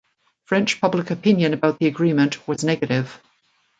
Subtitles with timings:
[0.45, 3.21] French public opinion about the agreement was negative.